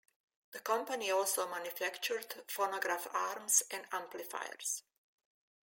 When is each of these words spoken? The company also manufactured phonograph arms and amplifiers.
The 0.53 0.59
company 0.61 1.11
also 1.11 1.47
manufactured 1.47 2.43
phonograph 2.47 3.05
arms 3.13 3.61
and 3.69 3.85
amplifiers. 3.91 4.81